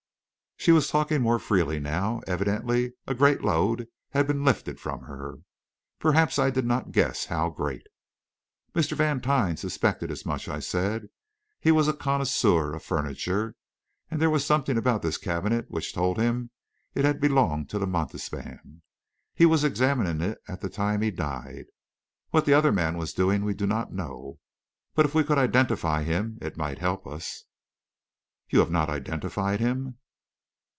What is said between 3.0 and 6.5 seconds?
a great load had been lifted from her perhaps